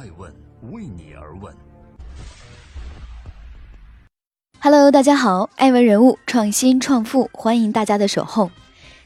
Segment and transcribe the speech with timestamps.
[0.00, 0.32] 爱问
[0.72, 1.54] 为你而问。
[4.58, 8.50] Hello，大家好，爱问人物创新创富，欢迎大家的守候。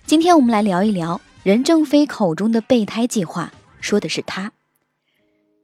[0.06, 4.52] 今天我们来聊一聊任正非口中的备胎计划，说的是他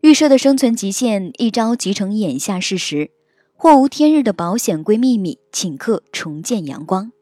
[0.00, 3.12] 预设的生存极限，一朝即成眼下事实。
[3.54, 7.12] 或无天日的保险柜秘密，顷刻重见阳光。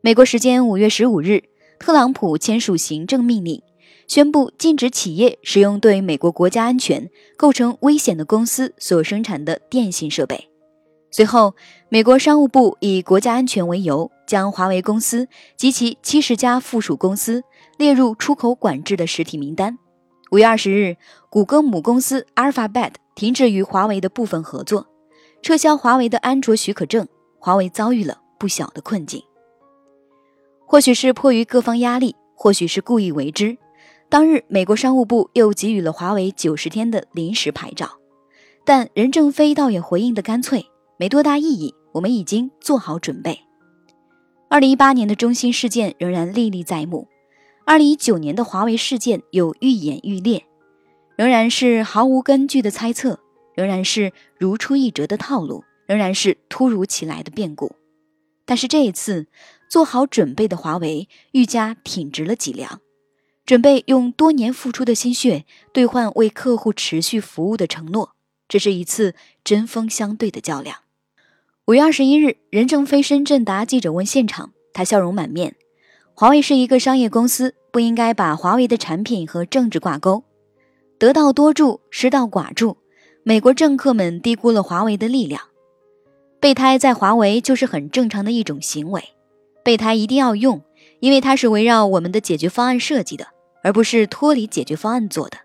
[0.00, 1.42] 美国时间五月十五日，
[1.78, 3.62] 特朗普签署行政命令，
[4.06, 10.48] 宣布禁止企业使用对美国国家安全构成危险的公司所生产的电信设备。
[11.10, 11.54] 随后，
[11.88, 17.42] 美国商务部以国家安全为由，将华为公司及其七十家附属公司
[17.78, 19.78] 列入出口管制的实体名单。
[20.30, 20.96] 五月二十日，
[21.30, 24.88] 谷歌母公司 Alphabet 停止与华为的部分合作。
[25.42, 27.06] 撤销华为的安卓许可证，
[27.38, 29.22] 华为遭遇了不小的困境。
[30.66, 33.56] 或许是迫于各方压力，或许是故意为之。
[34.08, 37.98] 当日，美国商务部又给予了华为九十天的临时牌照，
[38.64, 41.74] 但任正非倒也回应的干脆，没多大意义。
[41.92, 43.40] 我们已经做好准备。
[44.48, 47.08] 二零一八年的中兴事件仍然历历在目，
[47.64, 50.44] 二零一九年的华为事件又愈演愈烈，
[51.16, 53.18] 仍然是毫无根据的猜测。
[53.54, 57.74] 仍然是如出一辙的套路，仍然是突如其来的变故。
[58.44, 59.28] 但是这一次，
[59.70, 62.82] 做好准备的华为愈加挺直了脊梁，
[63.46, 68.10] 准备用多年付出的心血兑换为客户持续服务的承诺。
[68.48, 70.78] 这是一次针锋相对的较量。
[71.66, 75.54] 五月二十一日，任正非深圳答记者问现场，他笑容满面。
[76.14, 80.24] 华为是一个商业公司，不应该把华为的产品和政治挂钩。
[80.98, 82.76] 得道多助，失道寡助。
[83.22, 85.42] 美国政客们低估了华为的力量，
[86.40, 89.02] 备胎在华为就是很正常的一种行为。
[89.64, 90.62] 备胎一定要用，
[91.00, 93.26] 因为它是围绕我们的解决方案设计的，
[93.66, 95.38] 而不是脱离解决方案做的。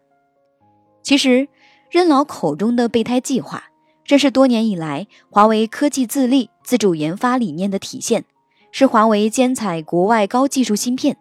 [1.01, 1.47] 其实，
[1.89, 3.63] 任老口中的备胎计划，
[4.05, 8.25] 正是多年以来华为科技自立、自主研发理念的体现，
[8.71, 11.17] 是华为兼采国外高技术芯片、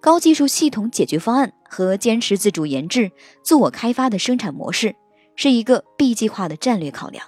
[0.00, 3.10] 高技术系统解决方案和坚持自主研制、
[3.42, 4.94] 自我开发的生产模式。
[5.34, 7.26] 是一个 B 计划的战略考量。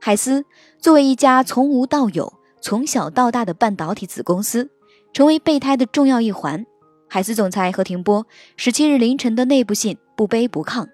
[0.00, 0.44] 海思
[0.80, 4.68] 作为一家从无到有、从小到大的半导体子公司，
[5.12, 6.66] 成为备胎的重要一环。
[7.14, 10.88] 海思总裁何庭波十七日凌晨的内部信不卑不亢，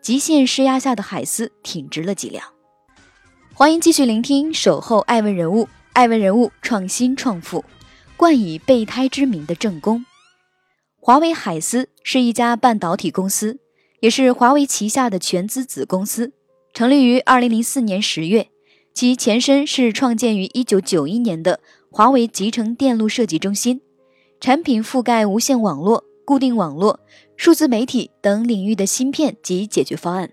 [0.00, 2.42] 极限施压下的海思挺直了脊梁。
[3.52, 7.66] 欢迎继续聆听《守候爱问人物》，爱问人物创新创富，
[8.16, 10.06] 冠以备胎之名的正宫。
[10.98, 13.58] 华为海思是一家半导体公司。
[14.00, 16.32] 也是华为旗下的全资子公司，
[16.72, 18.48] 成立于二零零四年十月。
[18.94, 23.82] 其前身是创建于一九九一年的华为集成电路设计中心，
[24.40, 27.00] 产品覆盖无线网络、固定网络、
[27.36, 30.30] 数字媒体等领域的芯片及解决方案。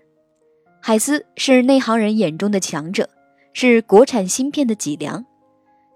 [0.80, 3.08] 海思是内行人眼中的强者，
[3.52, 5.24] 是国产芯片的脊梁。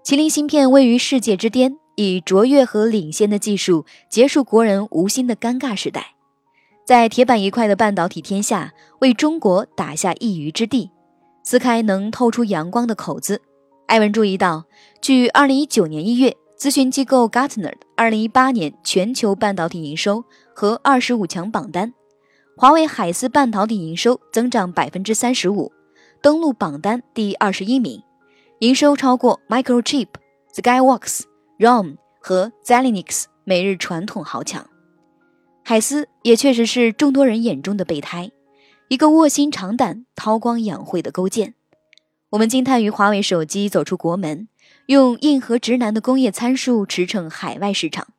[0.03, 6.15] 麒麟芯片位于世界之巅，以卓越和领先的技术结束国人无心的尴尬时代。
[6.85, 10.89] 在铁板一块的半导体天下，为中国打下一隅之地，
[11.43, 13.41] 撕开能透出阳光的口子。
[13.87, 14.65] 艾文注意到，
[15.01, 20.23] 据2019年1月咨询机构 Gartner 2018年全球半导体营收
[20.53, 21.91] 和25强榜单，
[22.55, 25.71] 华为海思半导体营收增长35%，
[26.21, 28.03] 登陆榜单第二十一名，
[28.59, 30.09] 营收超过 Microchip、
[30.53, 31.21] Skyworks、
[31.57, 34.67] ROM 和 Xilinx 每日传统豪强。
[35.63, 38.29] 海思也确实是众多人眼中的备胎，
[38.87, 41.55] 一个卧薪尝胆、韬光养晦的勾践。
[42.29, 44.47] 我们惊叹于华为手机走出国门，
[44.91, 48.09] 用硬核直男的工业参数驰骋海外市场。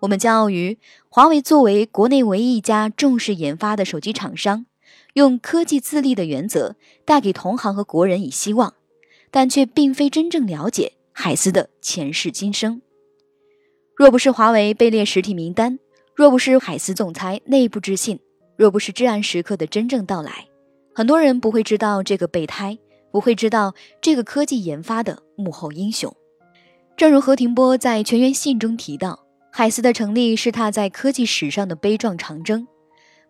[0.00, 0.76] 我们骄傲于
[1.08, 4.66] 华为作为国内唯一一家重视研发的手机厂商，
[5.14, 6.74] 用科技自立的原则
[7.04, 8.74] 带给同行和国人以希望，
[9.30, 12.82] 但却并非真正了解海思的前世今生。
[13.94, 15.78] 若不是华为被列实体名单，
[16.16, 18.18] 若不是海思总裁内部致信，
[18.56, 20.48] 若不是至暗时刻的真正到来，
[20.92, 22.76] 很多人不会知道这个备胎，
[23.10, 26.14] 不会知道这个科技研发的幕后英雄。
[26.96, 29.20] 正如何庭波在全员信中提到，
[29.52, 32.66] 海思的成立是他在科技史上的悲壮长征，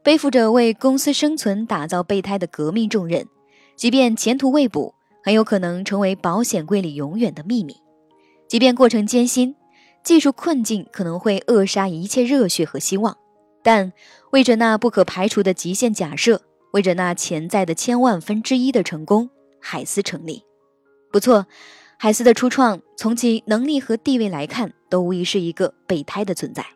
[0.02, 3.26] 背负着为公司生存打造备胎的革命重任，
[3.76, 7.76] 即便前途未卜，很有可能成为保险柜里永远的秘密，
[8.48, 9.54] 即便过程艰辛。
[10.04, 13.18] 技术困境可能会扼杀一切热血和希望，
[13.62, 13.92] 但
[14.30, 16.40] 为着那不可排除的极限假设，
[16.72, 19.28] 为着那潜在的千万分之一的成功，
[19.60, 20.42] 海思成立。
[21.10, 21.46] 不错，
[21.98, 26.66] 海思的初创，从其能力和地位来看，都无疑是一个备胎的存在。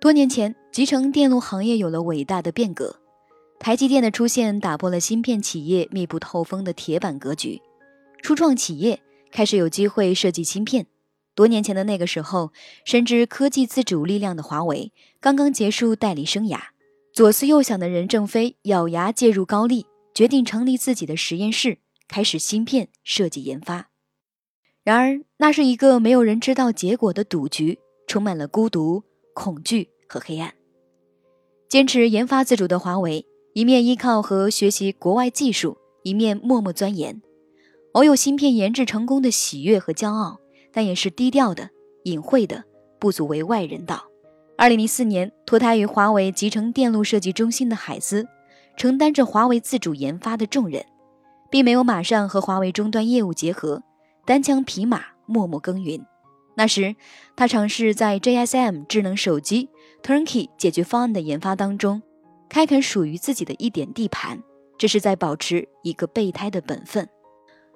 [0.00, 3.00] 多年前，集成电路行业有了伟大的变革，
[3.58, 7.60] 台积电的出现打破了芯片企业密不透风的铁板格局，
[8.22, 9.00] 初创企业
[9.32, 10.86] 开始有机会设计芯片。
[11.34, 12.52] 多年前的那个时候，
[12.84, 16.58] 深知科技自主力量的华为刚刚结束代理生涯，
[17.12, 21.78] 左思右想的任正非咬牙介入高丽，决定成立自己的实验室，
[22.08, 23.90] 开始芯片设计研发。
[24.82, 30.54] 然而，那是一个没有人知道结果的赌局，充满了孤独、恐惧和黑暗。
[31.68, 37.20] 坚持研发自主的华为，一面依靠和学习国外技术，一面默默钻研，
[37.92, 40.40] 偶有芯片研制成功的喜悦和骄傲。
[40.70, 41.70] 但也是低调的、
[42.04, 42.62] 隐晦的，
[43.00, 44.04] 不足为外人道。
[44.56, 48.28] 二零零四年，脱胎于华为集成电路设计中心的海思，
[48.76, 50.84] 承担着华为自主研发的重任，
[51.50, 53.82] 并没有马上和华为终端业务结合，
[54.24, 56.04] 单枪匹马默默耕耘。
[56.56, 56.96] 那时，
[57.36, 59.68] 他尝试在 JSM 智能手机
[60.02, 62.02] Turnkey 解决方案的研发当中，
[62.48, 64.42] 开垦属于自己的一点地盘，
[64.76, 67.08] 这是在保持一个备胎的本分。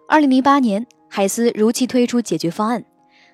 [0.09, 0.87] 二零零八年。
[1.15, 2.87] 海思如期推出解决方案，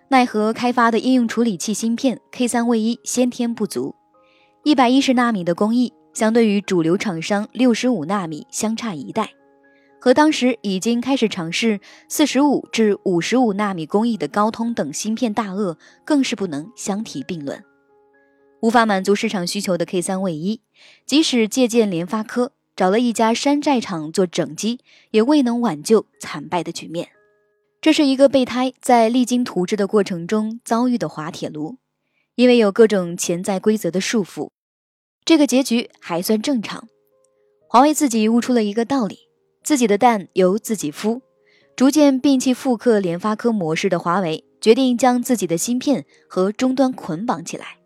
[0.09, 3.95] 奈何开发的应用处理器芯片 K 三 V 一先天不足，
[4.65, 9.31] 一百一十纳米的工艺相对于主流厂商六十五纳米相差一代，
[10.01, 17.65] 和当时已经开始尝试四十五至五十五纳米工艺的高通等芯片大鳄更是不能相提并论，
[18.61, 20.61] 无法满足市场需求的 K 三 V 一，
[21.05, 24.81] 即使借鉴联发科找了一家山寨厂做整机，
[25.11, 27.09] 也未能挽救惨败的局面。
[27.81, 31.79] 这是一个备胎在励精图治的过程中遭遇的滑铁卢，
[32.35, 34.51] 因为有各种潜在规则的束缚，
[35.25, 36.89] 这个结局还算正常。
[37.69, 39.28] 华为自己悟出了一个道理：
[39.69, 41.21] 自己的蛋由自己孵。
[41.77, 47.77] 逐渐摒弃复刻联发科模式的华为，决定将自己的芯片和终端捆绑起来。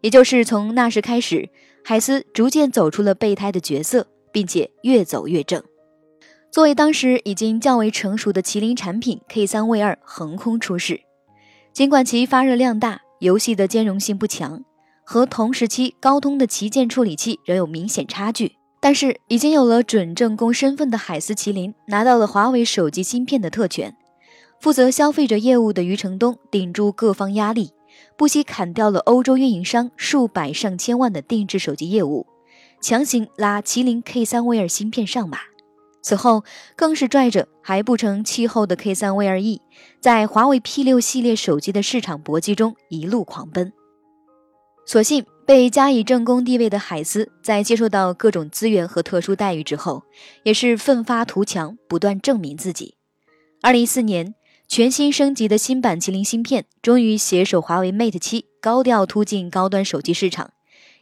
[0.00, 1.50] 也就是从那时开始，
[1.82, 5.60] 海思逐渐走出了备胎的角色，并且越走越正。
[6.52, 11.00] 作为当时已经较为成熟的麒麟产品，K 三 V 二横空出世。
[11.72, 14.62] 尽管其发热量大，游戏的兼容性不强，
[15.04, 18.52] 和同时期高通的旗舰处理器仍有明显差距，
[18.84, 23.96] 但是已经有了准正宫身份的海思麒麟拿到了华为手机芯片的特权。
[24.60, 27.70] 负责消费者业务的余承东顶住各方压力，
[28.18, 32.26] 不惜砍掉了欧洲运营商数百上千万的定制手机业务，
[32.82, 35.38] 强行拉麒麟 K 三 V 二芯片上马。
[36.02, 36.44] 此后，
[36.76, 39.62] 更是拽着还不成气候的 K 三 V 二 E，
[39.98, 43.72] 在华为 P 六系列手机的市场搏击中一路狂奔。
[44.86, 50.02] 所幸被加以正宫地位的海思，在接受到各种资源和特殊待遇之后，
[50.42, 52.96] 也是奋发图强，不断证明自己。
[53.62, 54.34] 二零一四年，
[54.68, 60.52] 全新升级的新版麒麟芯片终于携手华为 Mate 七，高调突进高端手机市场，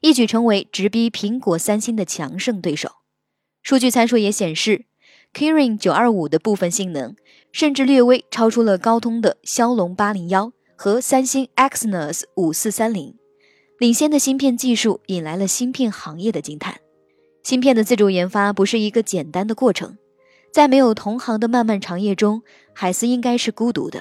[0.00, 2.90] 一举成为直逼苹果、三星的强盛对手。
[3.62, 4.86] 数据参数也显示。
[5.34, 7.16] Kirin 九二五的部分性能，
[7.52, 13.14] 甚至略微超出了高通的骁龙八零幺和三星 Exynos 五四三零，
[13.82, 16.76] 领先的芯片技术引来了芯片行业的惊叹。
[17.42, 19.98] 芯片的自主研发不是一个简单的过程，
[20.52, 22.42] 在没有同行的漫漫长夜中，
[22.72, 24.00] 海思应该是孤独的。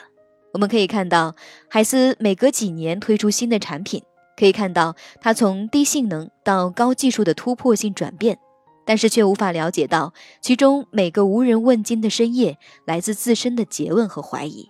[0.53, 1.35] 我们可以看到，
[1.67, 4.03] 海思每隔几年推出新的产品，
[4.37, 8.37] 可以看到它从低性能到高技术的突破性转变。
[8.85, 14.69] 但是却无法了解到其中每个无人问津的深夜来自自身的诘问和怀疑。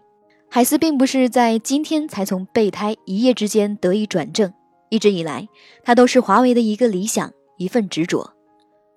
[0.49, 4.53] 海思并不是在今天才从备胎一夜之间得以转正，
[4.91, 5.49] 一直以来
[5.83, 8.33] 他都是华为的一个理想，一份执着。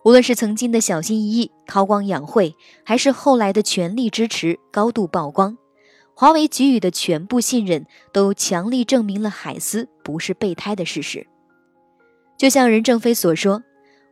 [0.04, 5.56] 无论是曾经的小心翼翼韬光养晦，还是后来的全力支持、高度曝光，
[6.14, 11.26] 华为给予的全部信任都强力证明了海思不是备胎的事实。
[12.36, 13.62] 就像任正非所说。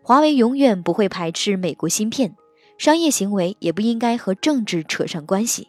[0.04, 2.34] 华为永远不会排斥美国芯片，
[2.76, 5.68] 商业行为也不应该和政治扯上关系。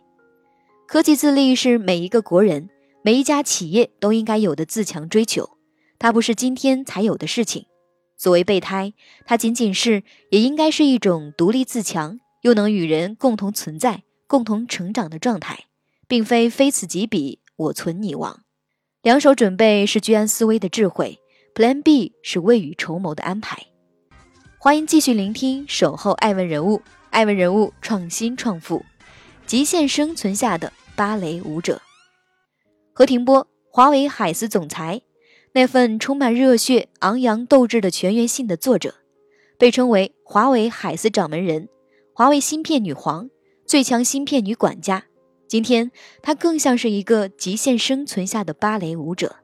[0.88, 2.67] 科技自立是每一个国人、
[3.03, 5.48] 每一家企业都应该有的自强追求，
[6.03, 7.65] 它不是今天才有的事情。
[8.17, 8.93] 作为备胎，
[9.25, 15.63] 它仅仅是，也应该是一种独立自强，又能与人共同存在、共同成长的状态，
[16.05, 18.41] 并非非此即彼，我存你亡。
[19.01, 21.22] 两手准备是居安思危的智慧
[21.55, 23.67] ，Plan B 是未雨绸缪的安排。
[24.57, 26.79] 欢迎继续聆听《守候爱问人物》，
[27.12, 28.83] 爱问人物创新创富，
[29.45, 31.81] 极限生存下的芭蕾舞者
[32.91, 35.01] 何庭波，华为海思总裁，
[35.55, 38.95] 那份充满热血、昂扬斗志的全员信的作者，
[39.60, 41.69] 被称为华为海思掌门人、
[42.12, 43.29] 华为芯片女皇、
[43.67, 45.05] 最强芯片女管家。
[45.48, 45.91] 今天，
[46.24, 49.36] 她更像是一个极限生存下的芭蕾舞者。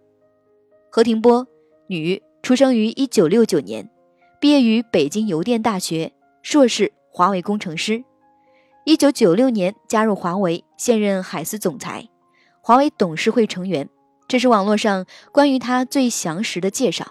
[0.89, 1.47] 何庭波，
[1.85, 3.87] 女，出生于一九六九年。
[4.41, 8.03] 毕业于北京邮电大学，硕士，华为工程师。
[8.83, 12.09] 一九九六年加入华为，现任海思总裁，
[12.61, 13.87] 华为董事会成员。
[14.29, 17.05] 这是网络上关于他最详实的介绍。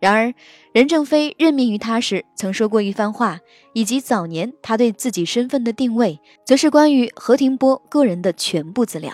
[0.00, 0.32] 然而，
[0.72, 3.40] 任正非任命于他时曾说过一番话，
[3.74, 9.12] 以及早年他对自己身份的定位，则是关于何庭波个人的全部资料。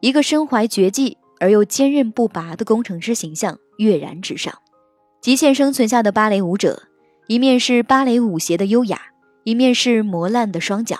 [0.00, 4.52] 一个身怀绝技而又坚韧不拔的工程师形象跃然纸上。
[5.20, 6.84] 极限生存下的芭蕾舞者，
[7.28, 9.00] 一面是芭蕾舞鞋的优雅，
[9.44, 10.98] 一面是磨烂的双脚。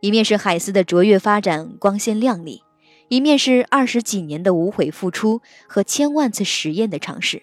[0.00, 2.62] 一面是海思的卓越发展光鲜亮丽，
[3.08, 7.42] 一面是二十几年的无悔付出和千万次实验的尝试。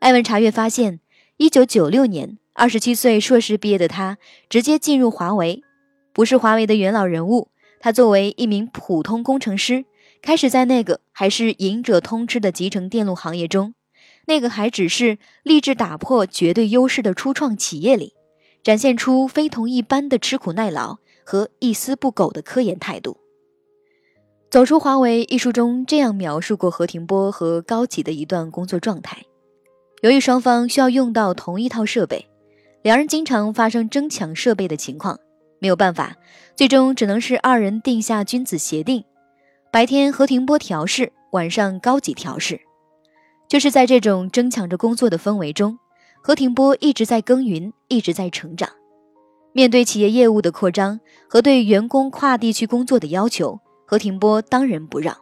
[0.00, 1.00] 艾文查阅发现，
[1.36, 5.62] 一九九六年，二十七岁硕士毕业的他直接进入华为，
[6.12, 7.48] 不是华为的元老人物。
[7.80, 9.84] 他作为一名普通工程师，
[10.20, 13.74] 开始在那个还是赢者通吃的集成电路行业中，
[14.26, 18.12] 那个还只是立志打破绝对优势的初创企业里，
[18.62, 20.98] 展现出非同一般的吃苦耐劳。
[21.22, 23.16] 和一丝不苟的科研态度。
[24.50, 29.18] 走出华为一书中这样描述过何庭波和高启的一段工作状态：
[30.02, 32.26] 由于双方需要用到同一套设备，
[32.82, 35.16] 两人经常发生争抢设备的情况。
[35.60, 36.16] 没有办法，
[36.56, 39.04] 最终只能是二人定下君子协定：
[39.70, 42.60] 白天何庭波调试，晚上高启调试。
[43.48, 45.78] 就是在这种争抢着工作的氛围中，
[46.20, 48.68] 何庭波一直在耕耘，一直在成长。
[49.52, 55.16] 面对企业业务的扩张和对员工跨地区工作的要求，何庭波当仁不让。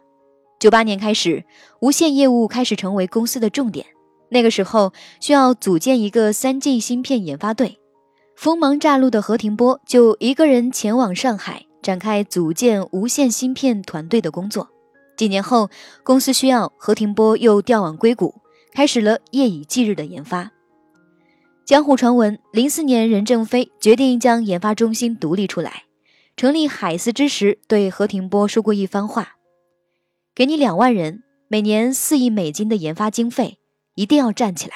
[0.59, 1.43] 九八年开始，
[1.81, 3.87] 无线业务开始成为公司的重点。
[4.29, 7.79] 那个时候需要组建一个三 G 芯片研发队，
[8.35, 14.69] 锋芒乍露的何庭波就一个人前往上海，展开组建无线芯片团队的工作。
[15.17, 15.71] 几年后，
[16.03, 18.35] 公司需要何庭波又调往硅谷，
[18.71, 20.51] 开始了夜以继日的研发。
[21.65, 25.85] 江湖传闻，零四年任正非决定将研发中心独立出来，
[26.39, 29.35] 成立海思之时，对何庭波说过一番话
[30.33, 33.59] ：“给你两万人，每年四亿美金的研发经费，
[33.95, 34.73] 一定要站起来。”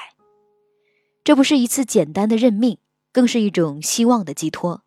[1.23, 2.79] 这不是一次简单的任命，
[3.13, 4.83] 更是一种希望的寄托。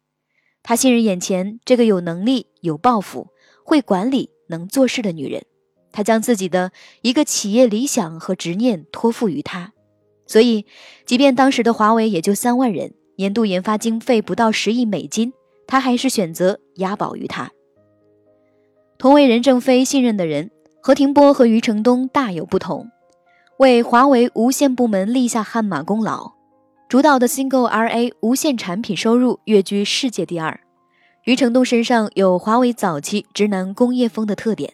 [0.63, 3.29] 他信任眼前这个有能力、有抱负、
[3.65, 5.47] 会管理、能做事的女人，
[5.93, 9.73] 他将自己的一个企业理想和执念托付于她。
[10.27, 10.67] 所以，
[11.07, 15.33] 即便当时的华为也就三万人，年度研发经费不到十亿美金，
[15.67, 17.51] 他还是选择押宝于他。
[18.99, 22.91] 同为任正非信任的人，何庭波和余承东大有不同，
[23.59, 26.33] 为华为无线部门立下汗马功劳，
[26.89, 30.61] 主导的 Single RA 无线产品收入跃居世界第二。
[31.25, 34.73] 余承东身上有华为早期直男工业风的特点，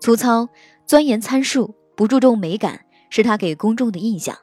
[0.00, 0.48] 粗糙、
[0.86, 4.34] 钻研参数、不注重美感，是他给公众的印象。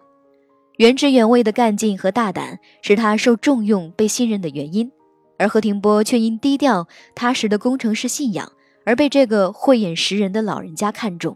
[0.77, 4.91] 原汁原味的干劲和大胆是他受重用、被信任的原因，
[5.39, 8.51] 而何庭波却因低调踏实的工程师信仰
[8.85, 11.35] 而被这个慧眼识人的老人家看中。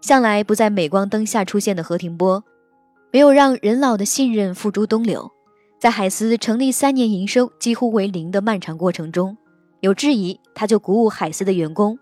[0.00, 2.44] 向来不在镁光灯下出现的何庭波，
[3.10, 5.30] 没有让人老的信任付诸东流。
[5.78, 9.36] 在海思成立三年营收几乎为零的漫长过程中，
[9.80, 11.98] 有质疑他就鼓舞海思的员工：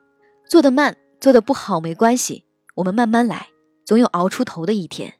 [0.47, 2.45] 做得慢、做得不好没关系，
[2.77, 3.49] 我们慢慢来，
[3.85, 5.15] 总有熬出头的一天。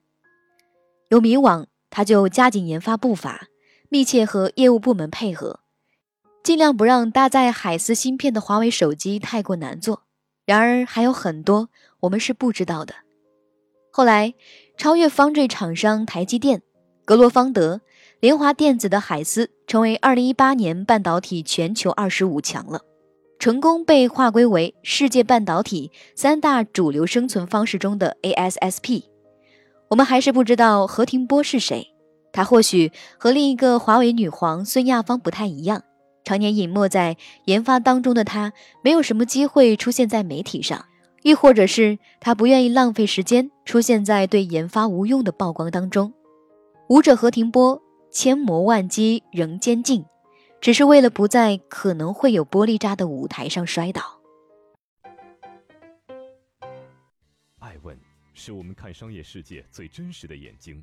[1.09, 3.49] 有迷惘，他就加紧研发步伐，
[3.95, 5.61] 密切和业务部门配合，
[6.43, 10.03] 尽量不让搭载海思芯片的华为手机太过难做。
[10.45, 11.69] 然而还有很多
[12.01, 12.93] 我们是不知道的。
[13.93, 14.35] 后来
[14.77, 16.63] 超越方锐厂商台积电、
[17.05, 17.83] 格罗方德、
[18.19, 22.81] 联华电子的海思，成为2018年半导体全球二十五强了，
[23.39, 29.05] 成功被划归为世界半导体三大主流生存方式中的 ASSP。
[29.91, 31.94] 我们还是不知道何庭波是谁，
[32.35, 35.85] 她或许和另一个华为女皇孙亚芳不太一样，
[36.25, 40.85] 常年隐没在研发当中的她，没有什么机会出现在媒体上，
[41.23, 46.13] 亦或者是她不愿意浪费时间出现在对研发无用的曝光当中。
[46.89, 50.05] 舞者何庭波千磨万击仍坚劲，
[50.61, 54.03] 只是为了不在可能会有玻璃渣的舞台上摔倒。
[57.61, 57.97] 爱问
[58.35, 60.83] 是我们看商业世界最真实的眼睛，